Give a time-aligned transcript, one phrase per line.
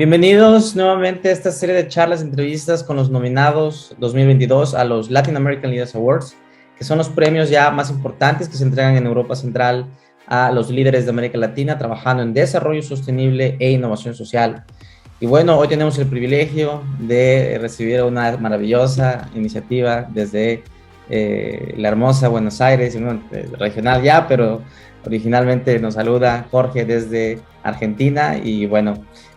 [0.00, 5.36] Bienvenidos nuevamente a esta serie de charlas, entrevistas con los nominados 2022 a los Latin
[5.36, 6.34] American Leaders Awards,
[6.74, 9.84] que son los premios ya más importantes que se entregan en Europa Central
[10.26, 14.64] a los líderes de América Latina trabajando en desarrollo sostenible e innovación social.
[15.20, 20.64] Y bueno, hoy tenemos el privilegio de recibir una maravillosa iniciativa desde
[21.10, 24.62] eh, la hermosa Buenos Aires, eh, regional ya, pero
[25.04, 28.94] originalmente nos saluda Jorge desde Argentina y bueno,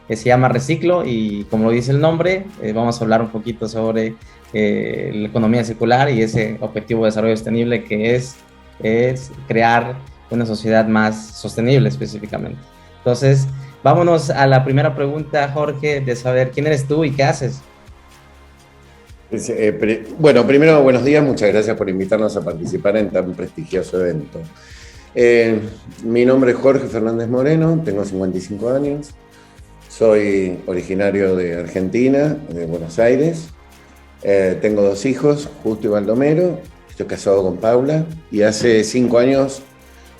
[0.07, 3.29] que se llama Reciclo y como lo dice el nombre, eh, vamos a hablar un
[3.29, 4.15] poquito sobre
[4.53, 8.35] eh, la economía circular y ese objetivo de desarrollo sostenible que es,
[8.81, 9.95] es crear
[10.29, 12.59] una sociedad más sostenible específicamente.
[12.97, 13.47] Entonces,
[13.81, 17.61] vámonos a la primera pregunta, Jorge, de saber quién eres tú y qué haces.
[19.31, 24.39] Eh, bueno, primero, buenos días, muchas gracias por invitarnos a participar en tan prestigioso evento.
[26.03, 29.13] mi nombre es Jorge Fernández Moreno, tengo 55 años,
[30.03, 33.47] soy originario de Argentina, de Buenos Aires.
[34.21, 36.59] Eh, tengo dos hijos, Justo y Baldomero.
[36.89, 39.61] Estoy casado con Paula y hace cinco años,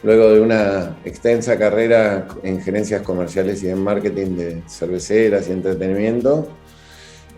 [0.02, 6.48] luego de una extensa carrera en gerencias comerciales y en marketing de cerveceras y entretenimiento,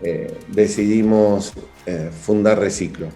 [0.04, 1.52] eh, decidimos
[1.84, 3.08] eh, fundar Reciclo.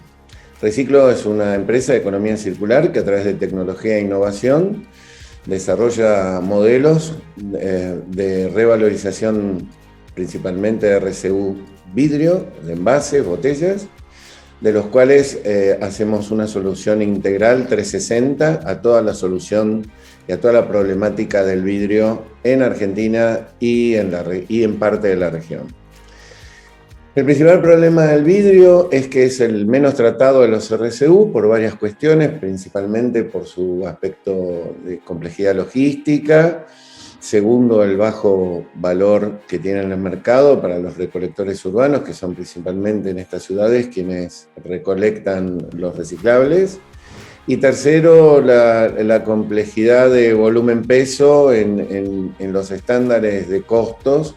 [0.61, 4.87] Reciclo es una empresa de economía circular que a través de tecnología e innovación
[5.45, 7.15] desarrolla modelos
[7.59, 9.69] eh, de revalorización
[10.13, 11.57] principalmente de RCU
[11.93, 13.87] vidrio, de envases, botellas,
[14.59, 19.91] de los cuales eh, hacemos una solución integral 360 a toda la solución
[20.27, 25.07] y a toda la problemática del vidrio en Argentina y en, la, y en parte
[25.07, 25.80] de la región.
[27.13, 31.45] El principal problema del vidrio es que es el menos tratado de los RCU por
[31.45, 36.67] varias cuestiones, principalmente por su aspecto de complejidad logística,
[37.19, 42.33] segundo, el bajo valor que tiene en el mercado para los recolectores urbanos, que son
[42.33, 46.79] principalmente en estas ciudades quienes recolectan los reciclables,
[47.45, 54.33] y tercero, la, complejidad de volumen-peso en los estándares de costos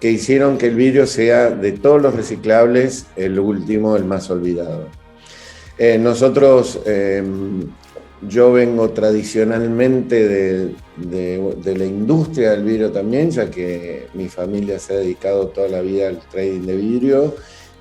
[0.00, 4.86] que hicieron que el vidrio sea de todos los reciclables el último, el más olvidado.
[5.76, 7.22] Eh, nosotros, eh,
[8.28, 14.94] yo vengo tradicionalmente de, de, la industria del vidrio también, ya que mi familia se
[14.94, 17.34] ha dedicado toda la vida al trading de vidrio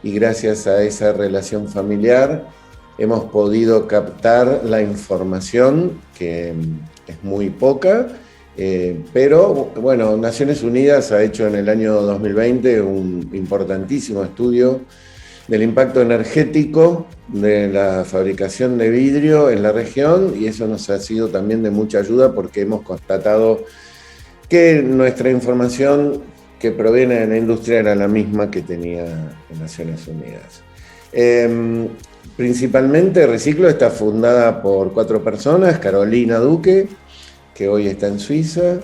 [0.03, 2.47] y gracias a esa relación familiar
[2.99, 6.53] hemos podido captar la información, que
[7.07, 8.07] es muy poca,
[8.57, 14.81] eh, pero bueno, Naciones Unidas ha hecho en el año 2020 un importantísimo estudio
[15.47, 20.99] del impacto energético de la fabricación de vidrio en la región y eso nos ha
[20.99, 23.63] sido también de mucha ayuda porque hemos constatado
[24.49, 26.23] que nuestra información
[26.59, 29.05] que proviene de la industria era la misma que tenía
[29.59, 30.63] Naciones Unidas.
[31.11, 31.87] Em,
[32.35, 36.87] principalmente Reciclo está fundada por cuatro personas, Carolina Duque,
[37.57, 38.79] que hoy está en Suiza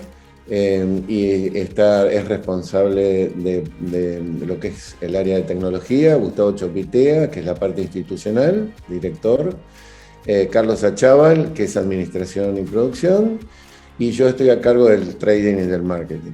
[0.50, 7.30] eh, y está, es responsable de, lo que es el área de tecnología, Gustavo Chopitea,
[7.30, 9.54] que es la parte institucional, director,
[10.26, 13.38] eh, Carlos Achával, que es administración y producción,
[13.96, 16.32] y yo estoy a cargo del trading y del marketing.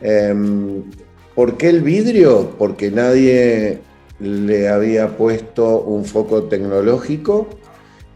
[0.00, 0.82] Em,
[1.36, 2.56] ¿Por qué el vidrio?
[2.58, 3.78] Porque nadie
[4.18, 7.46] le había puesto un foco tecnológico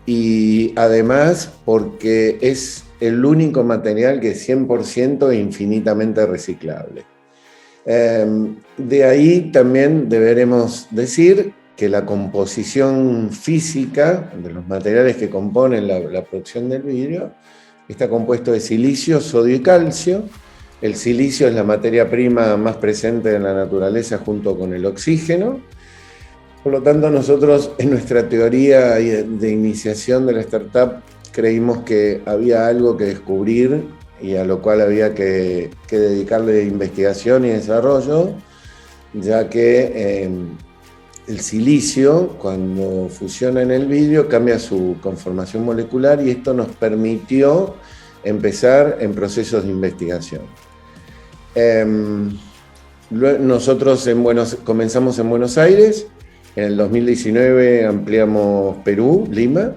[0.05, 7.05] y además porque es el único material que es 100% e infinitamente reciclable.
[7.85, 15.87] Em, de ahí también deberemos decir que la composición física de los materiales que componen
[15.87, 17.33] la, la producción del vidrio
[17.89, 20.25] está compuesto de silicio, sodio y calcio.
[20.83, 25.61] El silicio es la materia prima más presente en la naturaleza junto con el oxígeno.
[26.63, 31.03] Por lo tanto, nosotros en nuestra teoría de iniciación de la startup
[31.37, 33.85] creímos que había algo que descubrir
[34.23, 38.31] y a lo cual había que, dedicarle investigación y desarrollo,
[39.13, 40.57] ya que em,
[41.29, 47.75] el silicio, cuando fusiona en el vidrio, cambia su conformación molecular y esto nos permitió
[48.25, 50.41] empezar en procesos de investigación.
[51.55, 52.35] Em,
[53.11, 54.25] nosotros en
[54.65, 56.07] comenzamos en Buenos Aires,
[56.57, 59.75] en el 2019 ampliamos Perú, Lima,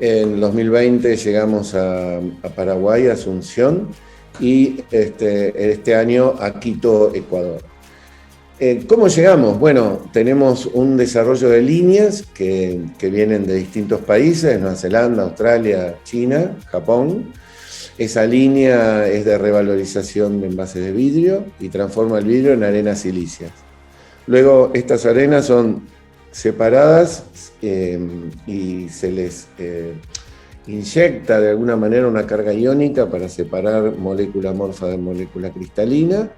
[0.00, 2.20] en 2020 llegamos a,
[2.54, 3.88] Paraguay, Asunción,
[4.40, 7.62] y este, este año a Quito, Ecuador.
[8.60, 9.58] Eh, ¿Cómo llegamos?
[9.58, 16.56] Bueno, tenemos un desarrollo de líneas que, vienen de distintos países, Nueva Zelanda, Australia, China,
[16.70, 17.32] Japón,
[17.98, 23.00] Esa línea es de revalorización de envases de vidrio y transforma el vidrio en arenas
[23.00, 23.52] silicias.
[24.26, 25.86] Luego estas arenas son
[26.34, 27.22] separadas
[27.62, 27.96] eh,
[28.44, 29.94] y se les eh,
[30.66, 36.32] inyecta de alguna manera una carga iónica para separar molécula amorfa de molécula cristalina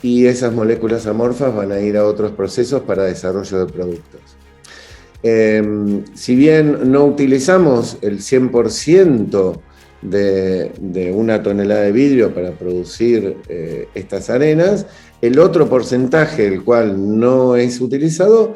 [0.00, 4.20] y esas moléculas amorfas van a ir a otros procesos para desarrollo de productos.
[5.24, 9.60] Em, si bien no utilizamos el 100%
[10.02, 14.86] de, de, una tonelada de vidrio para producir eh, estas arenas,
[15.20, 18.54] el otro porcentaje, el cual no es utilizado,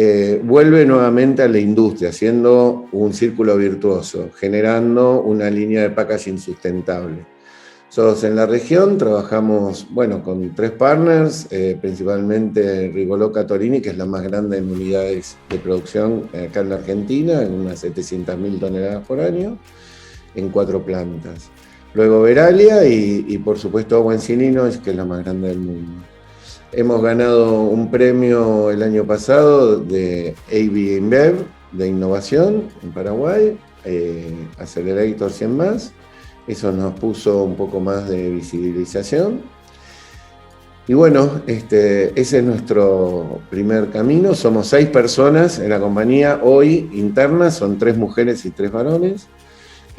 [0.00, 6.38] eh, vuelve nuevamente a la industria, haciendo un círculo virtuoso, generando una línea de packaging
[6.38, 7.26] sustentable.
[7.88, 13.96] Nosotros en la región trabajamos bueno, con tres partners, eh, principalmente Rigoloca Torini, que es
[13.96, 19.04] la más grande en unidades de producción acá en la Argentina, en unas 700.000 toneladas
[19.04, 19.58] por año,
[20.36, 21.50] en cuatro plantas.
[21.94, 26.04] Luego Veralia y, y por supuesto Guancinino, que es la más grande del mundo.
[26.72, 34.34] Hemos ganado un premio el año pasado de AB InBev de innovación en Paraguay, eh,
[34.58, 35.92] Accelerator 100 más.
[36.46, 39.40] Eso nos puso un poco más de visibilización.
[40.86, 44.34] Y bueno, este, ese es nuestro primer camino.
[44.34, 49.26] Somos seis personas en la compañía hoy internas, son tres mujeres y tres varones.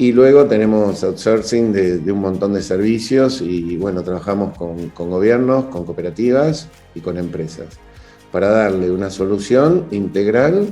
[0.00, 5.84] Y luego tenemos outsourcing de, un montón de servicios y bueno, trabajamos con, gobiernos, con
[5.84, 7.66] cooperativas y con empresas
[8.32, 10.68] para darle una solución integral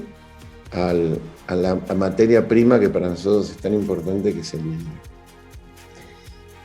[0.73, 0.95] a
[1.55, 4.63] la materia prima que para nosotros es tan importante que es el.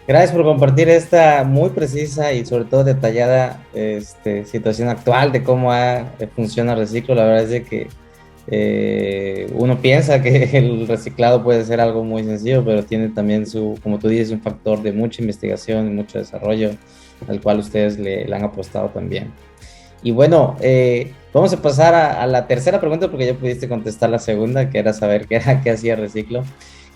[0.07, 5.73] Gracias por compartir esta muy precisa y sobre todo detallada este, situación actual de cómo
[6.33, 7.13] funciona el reciclo.
[7.13, 7.87] La verdad es de que
[8.47, 13.77] eh, uno piensa que el reciclado puede ser algo muy sencillo, pero tiene también su,
[13.83, 16.71] como tú dices, un factor de mucha investigación y mucho desarrollo
[17.27, 19.31] al cual ustedes le, han apostado también.
[20.01, 24.19] Y bueno, eh, vamos a pasar a, la tercera pregunta porque ya pudiste contestar la
[24.19, 26.43] segunda, que era saber qué, qué hacía Reciclo.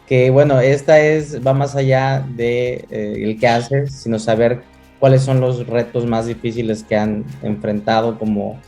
[0.06, 4.62] Que bueno, esta es, va más allá de eh, el qué haces, sino saber
[5.00, 8.60] cuáles son los retos más difíciles que han enfrentado como,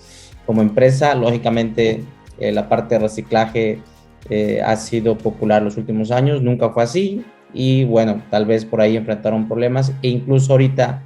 [0.45, 1.15] como empresa.
[1.15, 2.03] Lógicamente,
[2.39, 3.79] eh, la parte de reciclaje
[4.29, 8.81] eh, ha sido popular los últimos años, nunca fue así y bueno, tal vez por
[8.81, 11.03] ahí enfrentaron problemas e incluso ahorita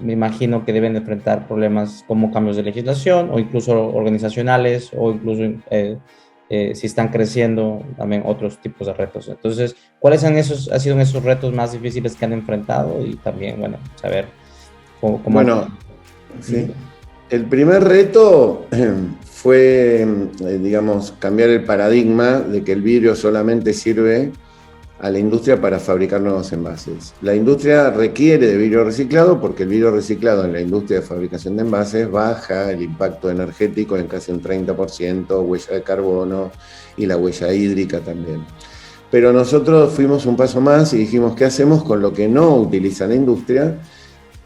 [0.00, 5.42] me imagino que deben enfrentar problemas como cambios de legislación o incluso organizacionales o incluso
[6.50, 9.28] eh, si están creciendo también otros tipos de retos.
[9.28, 13.04] Entonces, ¿cuáles han, esos, han sido esos retos más difíciles que han enfrentado?
[13.04, 14.26] Y también, bueno, saber
[15.00, 15.20] cómo...
[15.26, 15.68] Bueno,
[16.40, 16.70] sí.
[17.28, 18.66] El primer reto
[19.40, 24.32] fue, eh, digamos, cambiar el paradigma de que el vidrio solamente sirve
[24.98, 27.14] a la industria para fabricar nuevos envases.
[27.22, 31.54] La industria requiere de vidrio reciclado porque el vidrio reciclado en la industria de fabricación
[31.54, 36.50] de envases baja el impacto energético en casi un 30%, huella de carbono
[36.96, 38.44] y la huella hídrica también.
[39.08, 43.06] Pero nosotros fuimos un paso más y dijimos, ¿qué hacemos con lo que no utiliza
[43.06, 43.78] la industria?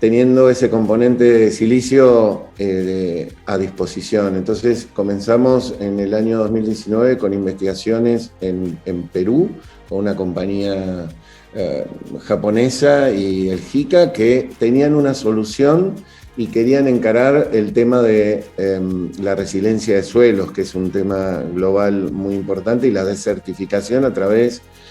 [0.02, 4.34] Teniendo ese componente de silicio eh, a disposición.
[4.34, 8.80] Entonces comenzamos en el año 2019 con investigaciones en,
[9.12, 9.50] Perú,
[9.88, 11.08] con una compañía
[11.54, 11.86] eh,
[12.24, 15.94] japonesa y el JICA que tenían una solución
[16.36, 21.44] y querían encarar el tema de em, la resiliencia de suelos, que es un tema
[21.54, 24.82] global muy importante, y la desertificación a través de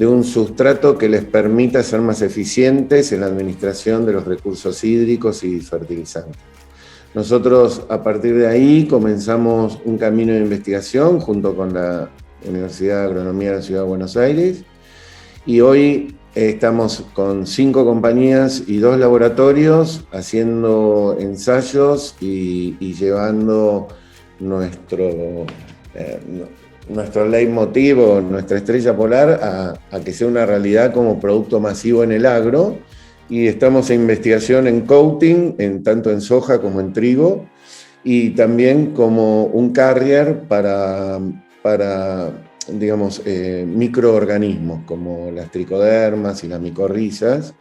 [0.00, 5.44] un sustrato que les permita ser más eficientes en la administración de los recursos hídricos
[5.44, 6.40] y fertilizantes.
[7.14, 12.08] Nosotros a partir de ahí comenzamos un camino de investigación junto con la
[12.48, 14.64] Universidad de Agronomía de la Ciudad de Buenos Aires
[15.44, 23.88] y hoy estamos con cinco compañías y dos laboratorios haciendo ensayos y, llevando
[24.40, 25.44] nuestro,
[25.94, 26.20] eh,
[26.88, 29.40] nuestro leitmotiv o nuestra estrella polar
[29.90, 32.78] a, que sea una realidad como producto masivo en el agro.
[33.28, 37.46] Y estamos en investigación en coating, en, tanto en soja como en trigo,
[38.04, 41.18] y también como un carrier para,
[41.62, 42.30] para
[42.68, 47.54] digamos, eh, microorganismos como las tricodermas y las micorrizas,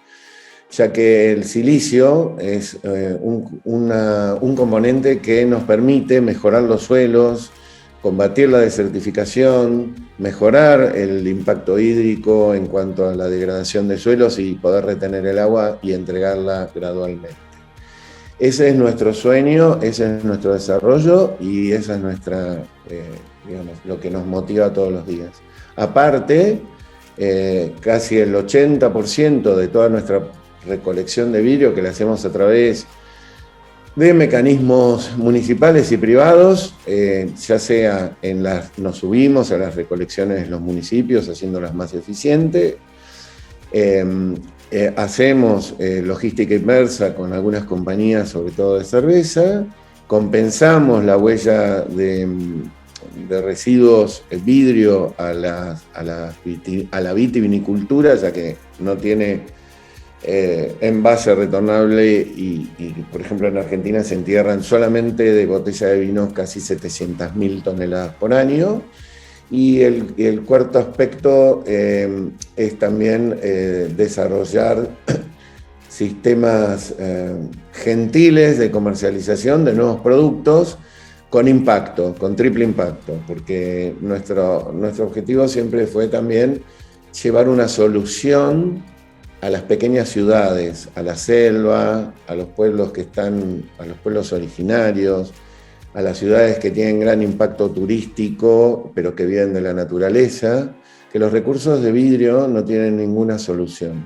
[0.71, 7.51] ya que el silicio es eh, un componente que nos permite mejorar los suelos,
[8.01, 14.55] combatir la desertificación, mejorar el impacto hídrico en cuanto a la degradación de suelos y
[14.55, 17.35] poder retener el agua y entregarla gradualmente.
[18.39, 23.03] Ese es nuestro sueño, ese es nuestro desarrollo y esa es nuestra, eh,
[23.47, 25.29] digamos, lo que nos motiva todos los días.
[25.75, 26.59] Aparte,
[27.17, 30.23] eh, casi el 80% de toda nuestra
[30.65, 33.00] recolección de vidrio que la hacemos a través de
[33.95, 40.47] mecanismos municipales y privados, eh, ya sea en las, nos subimos a las recolecciones de
[40.47, 42.75] los municipios haciéndolas más eficientes,
[43.71, 44.35] em,
[44.71, 49.65] eh, hacemos logística inversa con algunas compañías, sobre todo de cerveza,
[50.07, 52.25] compensamos la huella de
[53.27, 56.31] de residuos vidrio a la, a
[56.91, 59.41] a la vitivinicultura, ya que no tiene
[60.23, 62.69] eh, envase retornable y,
[63.11, 68.33] por ejemplo, en Argentina se entierran solamente de botella de vinos casi 700.000 toneladas por
[68.33, 68.83] año.
[69.49, 74.89] Y el, cuarto aspecto eh, es también eh, desarrollar
[75.89, 76.93] sistemas
[77.73, 80.77] gentiles de comercialización de nuevos productos
[81.29, 86.61] con impacto, con triple impacto, porque nuestro, nuestro objetivo siempre fue también
[87.21, 88.83] llevar una solución
[89.41, 94.31] a las pequeñas ciudades, a la selva, a los pueblos que están, a los pueblos
[94.33, 95.33] originarios,
[95.93, 100.75] a las ciudades que tienen gran impacto turístico, pero que viven de la naturaleza,
[101.11, 104.05] que los recursos de vidrio no tienen ninguna solución.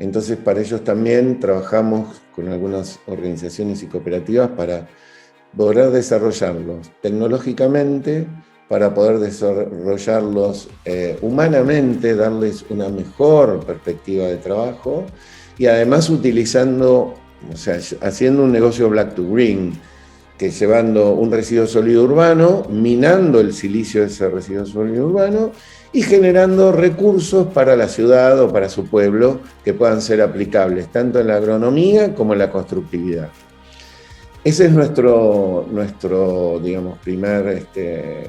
[0.00, 4.88] Entonces, para ellos también trabajamos con algunas organizaciones y cooperativas para
[5.56, 8.26] poder desarrollarlos tecnológicamente,
[8.68, 15.04] para poder desarrollarlos eh, humanamente, darles una mejor perspectiva de trabajo
[15.58, 17.14] y además utilizando,
[17.52, 19.78] o sea, haciendo un negocio black to green,
[20.38, 25.52] que llevando un residuo sólido urbano, minando el silicio de ese residuo sólido urbano
[25.92, 31.20] y generando recursos para la ciudad o para su pueblo que puedan ser aplicables tanto
[31.20, 33.28] en la agronomía como en la constructividad.
[34.42, 38.28] Ese es nuestro, nuestro digamos, primer este,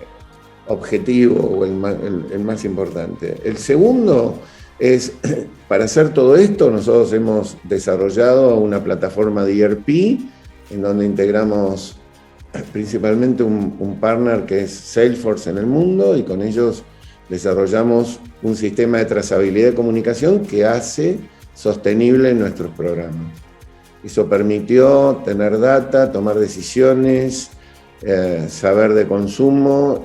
[0.67, 3.37] objetivo o el más, importante.
[3.43, 4.39] El segundo
[4.79, 5.13] es,
[5.67, 9.89] para hacer todo esto, nosotros hemos desarrollado una plataforma de ERP
[10.71, 11.97] en donde integramos
[12.73, 16.83] principalmente un, un, partner que es Salesforce en el mundo y con ellos
[17.29, 21.19] desarrollamos un sistema de trazabilidad de comunicación que hace
[21.53, 23.33] sostenible nuestros programas.
[24.03, 27.49] Eso permitió tener data, tomar decisiones,
[28.03, 30.03] eh, saber de consumo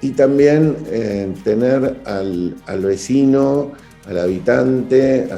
[0.00, 3.72] y también eh, tener al, vecino,
[4.06, 5.28] al habitante,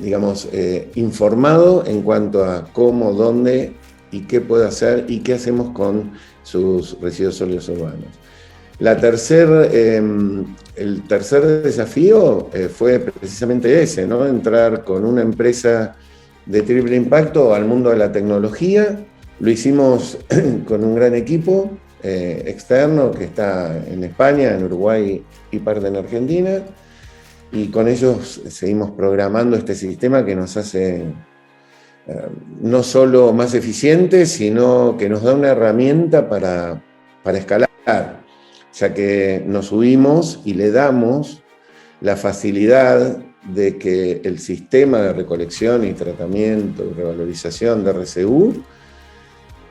[0.00, 3.74] digamos, eh, informado en cuanto a cómo, dónde
[4.10, 6.12] y qué puede hacer y qué hacemos con
[6.42, 8.08] sus residuos sólidos urbanos.
[8.78, 14.26] La em, el tercer desafío eh, fue precisamente ese, ¿no?
[14.26, 15.96] entrar con una empresa
[16.46, 19.04] de triple impacto al mundo de la tecnología.
[19.38, 20.16] Lo hicimos
[20.66, 21.70] con un gran equipo
[22.02, 26.62] eh, externo que está en España, en Uruguay y parte en Argentina.
[27.52, 31.02] Y con ellos seguimos programando este sistema que nos hace
[32.06, 32.28] eh,
[32.60, 36.82] no solo más eficientes, sino que nos da una herramienta para,
[37.22, 37.70] para escalar
[38.72, 41.42] ya que nos subimos y le damos
[42.00, 48.62] la facilidad de que el sistema de recolección y tratamiento y revalorización de RCU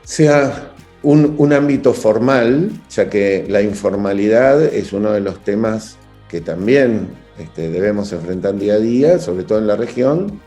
[0.02, 0.69] sea
[1.02, 5.96] un, ámbito formal, ya que la informalidad es uno de los temas
[6.28, 10.40] que también este, debemos enfrentar día a día, sobre todo en la región,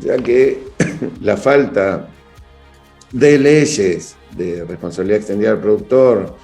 [0.00, 0.62] ya que
[1.20, 2.08] la falta
[3.12, 6.34] de leyes de responsabilidad extendida del productor,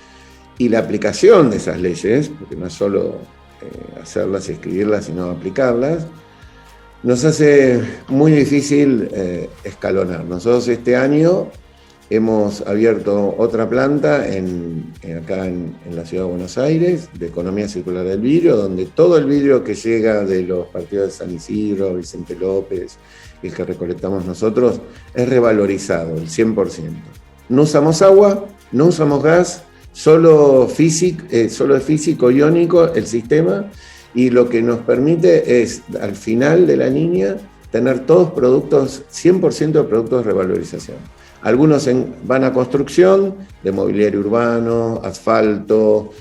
[0.58, 3.16] y la aplicación de esas leyes, porque no es solo
[3.62, 6.06] eh, hacerlas y escribirlas, sino aplicarlas,
[7.04, 10.24] nos hace muy difícil eh, escalonar.
[10.24, 11.48] Nosotros este año
[12.10, 18.04] hemos abierto otra planta en, acá en, la ciudad de Buenos Aires, de economía circular
[18.04, 22.34] del vidrio, donde todo el vidrio que llega de los partidos de San Isidro, Vicente
[22.34, 22.96] López,
[23.42, 24.80] el que recolectamos nosotros,
[25.14, 26.82] es revalorizado, el 100%.
[27.50, 29.62] No usamos agua, no usamos gas,
[29.92, 33.70] solo, físico, eh, solo es físico iónico el sistema
[34.14, 37.36] y lo que nos permite es al final de la línea
[37.70, 40.96] tener todos productos, 100% de productos de revalorización.
[41.48, 41.88] Algunos
[42.24, 46.12] van a construcción, de mobiliario urbano, asfalto,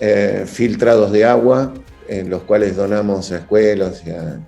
[0.00, 1.72] eh, filtrados de agua,
[2.08, 4.40] en los cuales donamos a escuelas y a,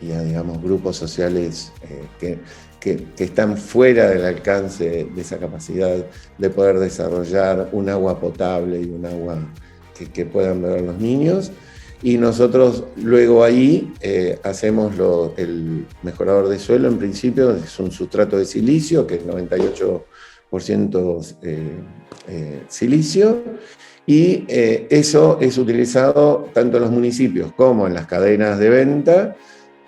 [0.00, 2.38] digamos, grupos sociales eh, que
[3.16, 5.96] que, están fuera del alcance de esa capacidad
[6.38, 9.38] de poder desarrollar un agua potable y un agua
[10.12, 11.50] que, puedan beber los niños.
[12.02, 14.92] Y nosotros luego ahí eh, hacemos
[15.36, 21.70] el mejorador de suelo, en principio es un sustrato de silicio, que es 98% eh,
[22.28, 23.42] eh, silicio,
[24.08, 29.34] Y eso es utilizado tanto en los municipios como en las cadenas de venta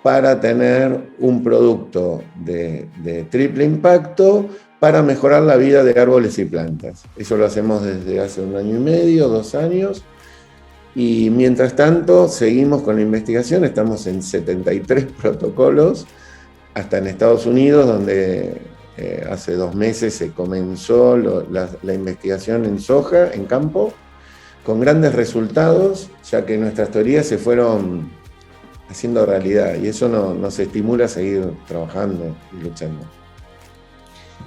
[0.03, 2.89] para tener un producto de
[3.29, 4.49] triple impacto
[4.79, 7.03] para mejorar la vida de árboles y plantas.
[7.17, 10.03] Eso lo hacemos desde hace un año y medio, dos años.
[10.95, 13.63] Y mientras tanto, seguimos con la investigación.
[13.63, 16.07] Estamos en 73 protocolos,
[16.73, 18.61] hasta en Estados Unidos, donde
[18.97, 23.93] eh, hace dos meses se comenzó la, investigación en soja, en campo,
[24.65, 28.11] con grandes resultados, ya que nuestras teorías se fueron
[28.89, 33.05] haciendo realidad y eso nos estimula a seguir trabajando y luchando.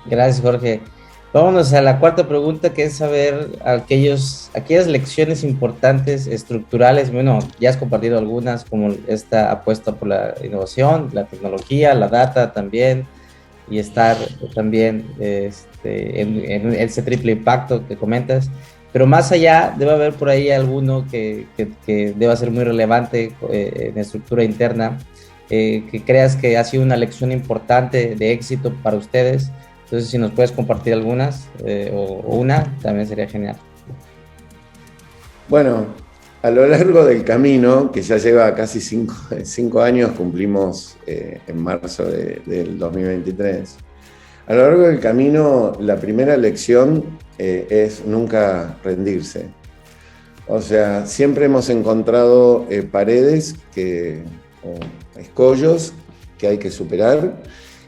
[0.05, 0.81] Gracias, Jorge.
[1.33, 7.11] Vámonos a la cuarta pregunta, que es saber aquellos, aquellas lecciones importantes, estructurales.
[7.11, 12.53] Bueno, ya has compartido algunas, como esta apuesta por la innovación, la tecnología, la data
[12.53, 13.07] también,
[13.71, 14.19] y estar
[14.55, 18.51] también este, en, ese triple impacto que comentas.
[18.93, 23.91] Pero más allá, debe haber por ahí alguno que, que, deba ser muy relevante eh,
[23.91, 24.99] en estructura interna,
[25.49, 29.51] eh, que creas que ha sido una lección importante de éxito para ustedes.
[29.93, 33.57] Entonces, si nos puedes compartir algunas eh, o, una, también sería genial.
[35.51, 35.85] Bueno,
[36.41, 42.07] a lo largo del camino, que ya lleva casi cinco, años, cumplimos eh, en marzo
[42.07, 43.77] del 2023,
[44.47, 47.05] a lo largo del camino la primera lección
[47.37, 49.51] eh, es nunca rendirse.
[50.47, 54.23] O sea, siempre hemos encontrado eh, paredes que,
[54.65, 55.93] o escollos
[56.39, 57.43] que hay que superar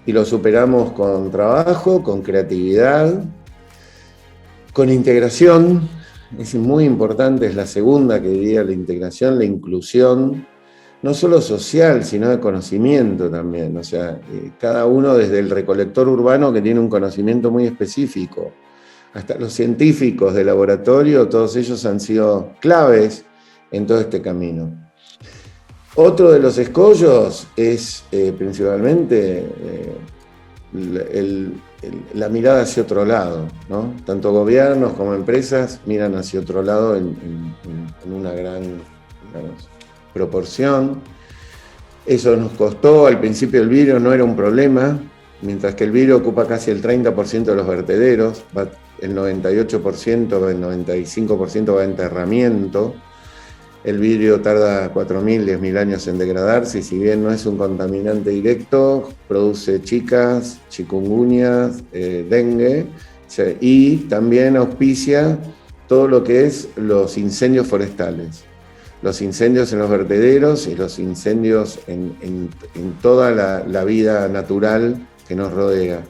[0.07, 3.25] y lo superamos con trabajo, con creatividad,
[4.73, 5.89] con integración
[6.39, 10.47] es muy importante, es la segunda que diría la integración, la inclusión,
[11.03, 13.77] no solo social, sino de conocimiento también.
[13.77, 18.53] O sea, eh, cada uno desde el recolector urbano que tiene un conocimiento muy específico,
[19.13, 23.25] hasta los científicos de laboratorio, todos ellos han sido claves
[23.71, 24.84] en todo este camino.
[25.97, 31.53] Otro de los escollos es eh, principalmente eh,
[32.15, 33.47] la mirada hacia otro lado.
[34.05, 37.17] Tanto gobiernos como empresas miran hacia otro lado en,
[38.11, 38.81] una gran
[40.13, 41.01] proporción.
[42.07, 44.99] Eso nos costó, al principio el vidrio no era un problema,
[45.43, 48.43] mientras que el vidrio ocupa casi el 30% de los vertederos,
[49.01, 52.95] el 98%, el 95% va a enterramiento,
[53.85, 58.31] el vidrio tarda 4.000, 10.000 años en degradarse y si bien no es un contaminante
[58.31, 62.87] directo, produce chicas, chikungunyas, eh, dengue
[63.61, 65.39] y también auspicia
[65.89, 68.45] todo lo que es los incendios forestales.
[69.03, 72.49] Los incendios en los vertederos y los incendios en,
[73.03, 73.33] toda
[73.67, 76.01] la, vida natural que nos rodea.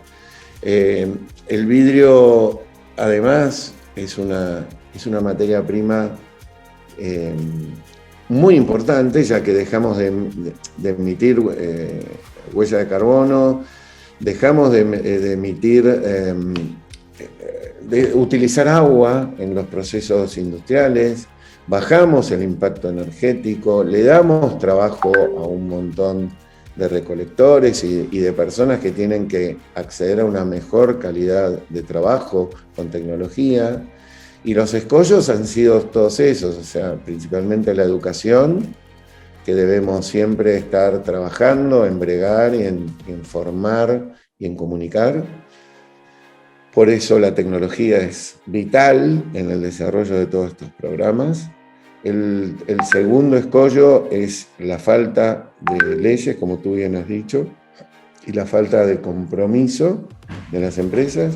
[0.62, 1.12] Eh,
[1.48, 2.60] el vidrio,
[2.96, 6.10] además, es una, es una materia prima
[6.98, 7.34] eh,
[8.28, 10.12] muy importante, ya que dejamos de,
[10.82, 12.00] emitir eh,
[12.52, 13.64] huella de carbono,
[14.20, 16.54] dejamos de, eh, emitir, em,
[17.82, 21.28] de utilizar agua en los procesos industriales,
[21.66, 26.30] bajamos el impacto energético, le damos trabajo a un montón
[26.76, 32.50] de recolectores y, de personas que tienen que acceder a una mejor calidad de trabajo
[32.74, 33.84] con tecnología.
[34.44, 38.74] Y los escollos han sido todos esos, o sea, principalmente la educación,
[39.44, 42.88] que debemos siempre estar trabajando en bregar y en,
[43.22, 45.24] formar y en comunicar.
[46.74, 51.50] Por eso la tecnología es vital en el desarrollo de todos estos programas.
[52.02, 57.46] El, el, segundo escollo es la falta de leyes, como tú bien has dicho,
[58.26, 60.06] y la falta de compromiso
[60.52, 61.34] de las empresas.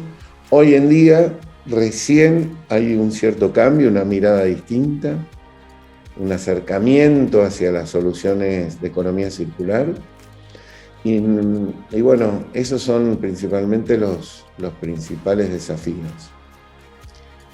[0.51, 5.14] Hoy en día recién hay un cierto cambio, una mirada distinta,
[6.16, 9.87] un acercamiento hacia las soluciones de economía circular.
[11.04, 11.20] Y,
[12.00, 16.31] bueno, esos son principalmente los, los principales desafíos.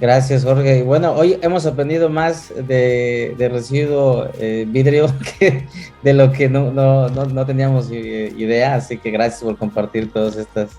[0.01, 0.83] Gracias, Jorge.
[0.83, 5.07] Bueno, hoy hemos aprendido más de, de residuo eh, vidrio
[5.39, 5.67] que
[6.03, 10.71] de lo que no, no, no, teníamos idea, así que gracias por compartir todas estas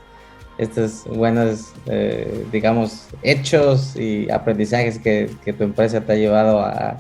[0.57, 6.97] estos buenos, eh, digamos, hechos y aprendizajes que, tu empresa te ha llevado a,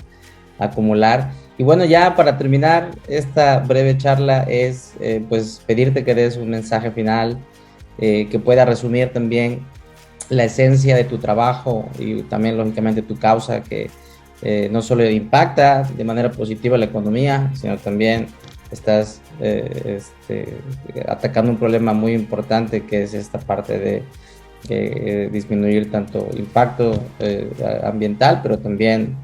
[0.57, 1.31] acumular.
[1.57, 6.49] Y bueno, ya para terminar esta breve charla es eh, pues pedirte que des un
[6.49, 7.37] mensaje final
[7.97, 9.65] eh, que pueda resumir también
[10.29, 13.89] la esencia de tu trabajo y también lógicamente tu causa que
[14.69, 18.27] no solo impacta de manera positiva la economía, sino también
[18.71, 20.57] estás eh, este,
[21.07, 24.03] atacando un problema muy importante que es esta parte de,
[24.69, 27.03] eh, disminuir tanto impacto
[27.83, 29.15] ambiental, pero también,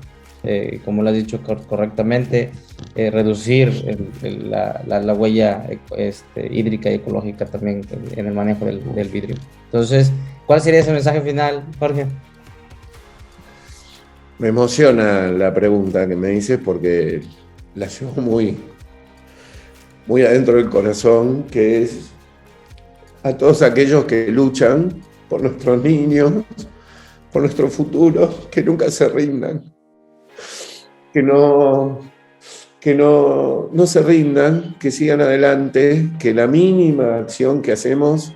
[0.85, 2.51] como lo has dicho correctamente,
[2.95, 5.65] reducir la, huella
[5.97, 7.81] este, hídrica y ecológica también
[8.15, 9.35] en el manejo del, del vidrio.
[9.65, 10.11] Entonces,
[10.45, 12.05] ¿cuál sería ese mensaje final, Jorge?
[14.41, 17.21] Me emociona la pregunta que me dices porque
[17.75, 18.57] la llevo muy,
[20.11, 22.11] muy adentro del corazón, que es
[23.23, 26.33] a todos aquellos que luchan por nuestros niños,
[27.31, 29.73] por nuestro futuro, que nunca se rindan,
[31.13, 32.01] que no,
[32.81, 38.35] que no, no se rindan, que sigan adelante, que la mínima acción que hacemos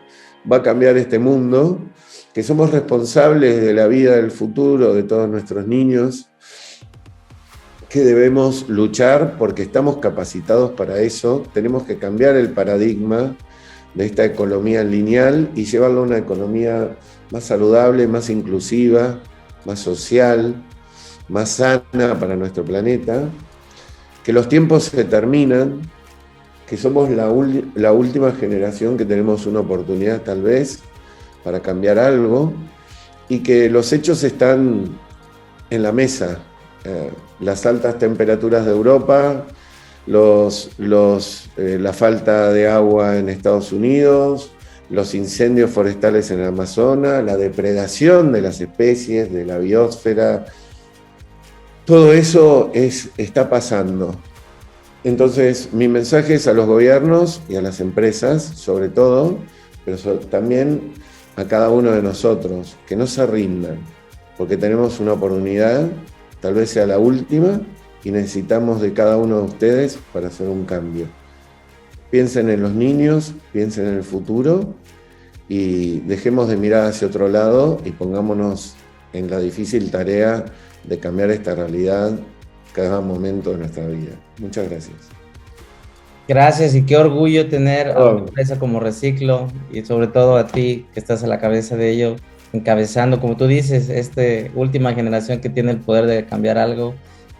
[0.50, 1.82] va a cambiar este mundo
[2.34, 6.30] que somos responsables de la vida del futuro de todos nuestros niños,
[7.96, 13.38] que debemos luchar porque estamos capacitados para eso, tenemos que cambiar el paradigma
[13.94, 16.98] de esta economía lineal y llevarlo a una economía
[17.32, 19.22] más saludable, más inclusiva,
[19.64, 20.62] más social,
[21.30, 23.30] más sana para nuestro planeta,
[24.26, 25.80] que los tiempos se terminan,
[26.68, 27.34] que somos la,
[27.76, 30.80] la última generación que tenemos una oportunidad tal vez
[31.46, 32.52] para cambiar algo
[33.30, 34.84] y que los hechos están
[35.70, 36.42] en la mesa.
[36.86, 39.46] Eh, las altas temperaturas de Europa,
[40.08, 44.52] eh, la falta de agua en Estados Unidos,
[44.90, 50.46] los incendios forestales en el Amazonas, la depredación de las especies, de la biosfera,
[51.86, 54.16] todo eso es, está pasando.
[55.04, 59.38] Entonces, mi mensaje es a los gobiernos y a las empresas, sobre todo,
[59.86, 60.94] pero también
[61.36, 63.80] a cada uno de nosotros, que no se rindan,
[64.38, 65.88] porque tenemos una oportunidad,
[66.46, 67.60] tal vez sea la última,
[68.04, 71.08] y necesitamos de cada uno de ustedes para hacer un cambio.
[72.12, 74.76] Piensen en los niños, piensen en el futuro
[75.50, 78.76] y dejemos de mirar hacia otro lado y pongámonos
[79.12, 80.46] en la difícil tarea
[80.84, 82.12] de cambiar esta realidad
[82.74, 84.12] cada momento de nuestra vida.
[84.40, 84.98] Muchas gracias.
[86.28, 90.86] Gracias y qué orgullo tener a una empresa como Reciclo y sobre todo a ti
[90.94, 92.18] que estás a la cabeza de ello,
[92.56, 94.22] encabezando, como tú dices, esta
[94.56, 96.96] última generación que tiene el poder de cambiar algo,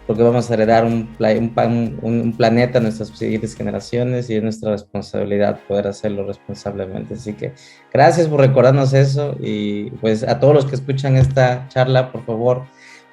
[0.06, 4.70] porque vamos a heredar un, un, un, planeta a nuestras siguientes generaciones y es nuestra
[4.70, 7.14] responsabilidad poder hacerlo responsablemente.
[7.14, 7.52] Así que
[7.92, 12.62] gracias por recordarnos eso y pues a todos los que escuchan esta charla, por favor,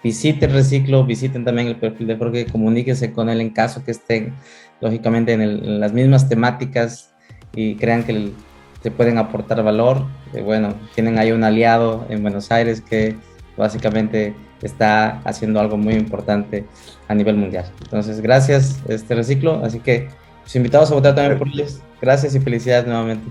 [0.03, 4.33] visiten Reciclo, visiten también el perfil de Jorge, comuníquense con él en caso que estén
[4.81, 7.13] lógicamente en, las mismas temáticas
[7.55, 8.31] y crean que
[8.83, 10.03] se pueden aportar valor.
[10.33, 13.15] Eh, bueno, tienen ahí un aliado en Buenos Aires que
[13.55, 16.65] básicamente está haciendo algo muy importante
[17.07, 17.65] a nivel mundial.
[17.81, 19.63] Entonces, gracias, este reciclo.
[19.63, 20.09] Así que,
[20.43, 21.79] los invitados a votar también por ellos.
[22.01, 23.25] Gracias y felicidades nuevamente.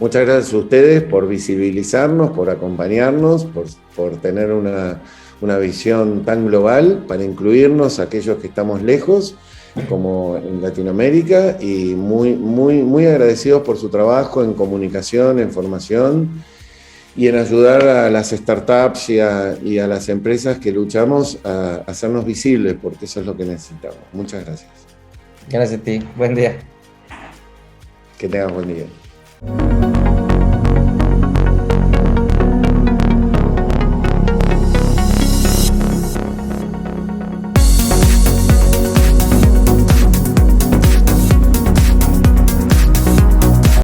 [0.00, 5.02] Muchas gracias a ustedes por visibilizarnos, por acompañarnos, por, por tener una,
[5.42, 9.36] una visión tan global, para incluirnos a aquellos que estamos lejos
[9.88, 16.44] como en Latinoamérica y muy, muy, muy agradecidos por su trabajo en comunicación, en formación
[17.16, 21.82] y en ayudar a las startups y a, y a las empresas que luchamos a,
[21.86, 23.98] hacernos visibles, porque eso es lo que necesitamos.
[24.12, 24.70] Muchas gracias.
[25.48, 26.00] Gracias a ti.
[26.16, 26.58] Buen día.
[28.18, 30.03] Que tengas buen día.